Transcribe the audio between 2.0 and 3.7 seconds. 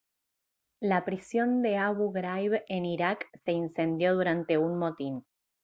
ghraib en irak se